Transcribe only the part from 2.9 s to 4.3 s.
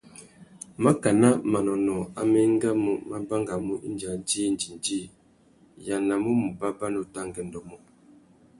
mà bangamú indi a